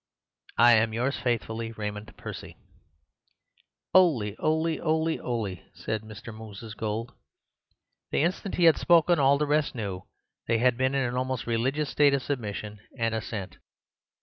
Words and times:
—I 0.57 0.73
am, 0.77 0.93
yours 0.93 1.17
faithfully, 1.19 1.73
"Raymond 1.73 2.17
Percy." 2.17 2.57
"Oh, 3.93 4.19
'oly, 4.39 4.79
'oly, 4.79 5.19
'oly!" 5.19 5.63
said 5.75 6.01
Mr. 6.01 6.33
Moses 6.33 6.73
Gould. 6.73 7.13
The 8.09 8.23
instant 8.23 8.55
he 8.55 8.63
had 8.63 8.77
spoken 8.79 9.19
all 9.19 9.37
the 9.37 9.45
rest 9.45 9.75
knew 9.75 10.07
they 10.47 10.57
had 10.57 10.75
been 10.75 10.95
in 10.95 11.07
an 11.07 11.15
almost 11.15 11.45
religious 11.45 11.91
state 11.91 12.15
of 12.15 12.23
submission 12.23 12.79
and 12.97 13.13
assent. 13.13 13.57